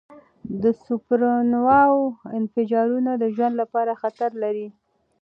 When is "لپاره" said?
3.61-3.99